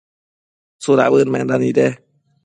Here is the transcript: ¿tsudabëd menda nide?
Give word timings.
¿tsudabëd 0.81 1.27
menda 1.33 1.55
nide? 1.65 1.87